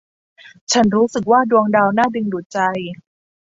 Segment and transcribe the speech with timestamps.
[0.71, 2.59] ฉันรู้สึกว่าดวงดาวน่าดึงดูดใจ